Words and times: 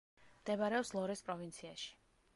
მდებარეობს 0.37 0.93
ლორეს 0.99 1.23
პროვინციაში. 1.31 1.95